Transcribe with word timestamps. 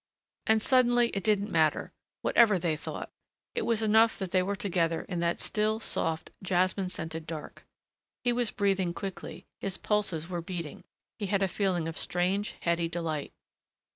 And 0.47 0.63
suddenly 0.63 1.09
it 1.09 1.23
didn't 1.23 1.51
matter 1.51 1.93
whatever 2.23 2.57
they 2.57 2.75
thought. 2.75 3.11
It 3.53 3.61
was 3.67 3.83
enough 3.83 4.17
that 4.17 4.31
they 4.31 4.41
were 4.41 4.55
together 4.55 5.03
in 5.03 5.19
that 5.19 5.39
still, 5.39 5.79
soft, 5.79 6.31
jasmine 6.41 6.89
scented 6.89 7.27
dark. 7.27 7.67
He 8.23 8.33
was 8.33 8.49
breathing 8.49 8.95
quickly; 8.95 9.45
his 9.59 9.77
pulses 9.77 10.27
were 10.27 10.41
beating; 10.41 10.85
he 11.19 11.27
had 11.27 11.43
a 11.43 11.47
feeling 11.47 11.87
of 11.87 11.99
strange, 11.99 12.55
heady 12.61 12.89
delight. 12.89 13.31